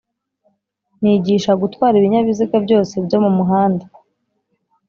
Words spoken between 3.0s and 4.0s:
byo mumuhanda